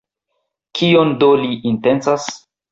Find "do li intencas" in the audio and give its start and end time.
1.25-2.29